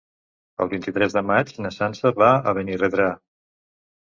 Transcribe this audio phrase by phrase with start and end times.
[0.63, 3.07] El vint-i-tres de maig na Sança va a Benirredrà.